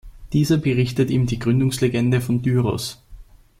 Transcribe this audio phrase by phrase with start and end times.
[0.33, 3.03] Dieser berichtet ihm die Gründungslegende von Tyros.